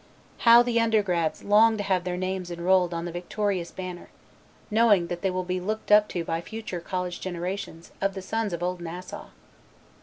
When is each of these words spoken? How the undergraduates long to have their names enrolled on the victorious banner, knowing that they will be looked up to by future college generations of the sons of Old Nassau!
How 0.49 0.63
the 0.63 0.79
undergraduates 0.79 1.43
long 1.43 1.77
to 1.77 1.83
have 1.83 2.05
their 2.05 2.17
names 2.17 2.49
enrolled 2.49 2.91
on 2.91 3.05
the 3.05 3.11
victorious 3.11 3.69
banner, 3.69 4.09
knowing 4.71 5.09
that 5.09 5.21
they 5.21 5.29
will 5.29 5.43
be 5.43 5.59
looked 5.59 5.91
up 5.91 6.07
to 6.07 6.23
by 6.23 6.41
future 6.41 6.79
college 6.79 7.21
generations 7.21 7.91
of 8.01 8.15
the 8.15 8.23
sons 8.23 8.51
of 8.51 8.63
Old 8.63 8.81
Nassau! 8.81 9.27